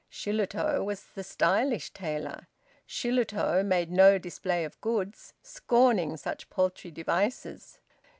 Shillitoe 0.09 0.83
was 0.83 1.03
the 1.13 1.23
stylish 1.23 1.91
tailor. 1.93 2.47
Shillitoe 2.87 3.61
made 3.63 3.91
no 3.91 4.17
display 4.17 4.63
of 4.65 4.81
goods, 4.81 5.35
scorning 5.43 6.17
such 6.17 6.49
paltry 6.49 6.89
devices. 6.89 7.77